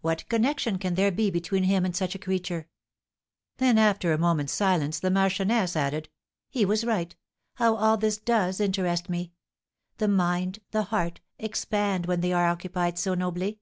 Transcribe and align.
What 0.00 0.28
connection 0.28 0.76
can 0.76 0.96
there 0.96 1.12
be 1.12 1.30
between 1.30 1.62
him 1.62 1.84
and 1.84 1.94
such 1.94 2.16
a 2.16 2.18
creature?" 2.18 2.68
Then, 3.58 3.78
after 3.78 4.12
a 4.12 4.18
moment's 4.18 4.52
silence, 4.52 4.98
the 4.98 5.08
marchioness 5.08 5.76
added, 5.76 6.08
"He 6.50 6.64
was 6.64 6.82
right; 6.84 7.14
how 7.54 7.76
all 7.76 7.96
this 7.96 8.18
does 8.18 8.58
interest 8.58 9.08
me! 9.08 9.34
The 9.98 10.08
mind, 10.08 10.58
the 10.72 10.82
heart, 10.86 11.20
expand 11.38 12.06
when 12.06 12.22
they 12.22 12.32
are 12.32 12.48
occupied 12.48 12.98
so 12.98 13.14
nobly! 13.14 13.60